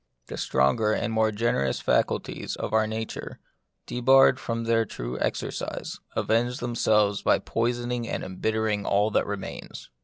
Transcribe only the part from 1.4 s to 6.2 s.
rous faculties of our nature, debarred from their true exercise,